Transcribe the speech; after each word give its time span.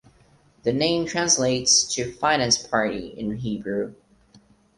The 0.63 0.73
name 0.73 1.05
translates 1.05 1.83
to 1.93 2.11
"Finance 2.11 2.57
Party" 2.65 3.09
in 3.15 3.35
Hebrew. 3.37 3.93